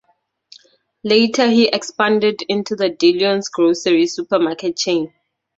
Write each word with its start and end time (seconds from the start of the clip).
Later 1.03 1.47
he 1.47 1.67
expanded 1.67 2.41
into 2.49 2.75
the 2.75 2.89
Dillons 2.89 3.49
grocery 3.49 4.07
supermarket 4.07 4.75
chain. 4.75 5.13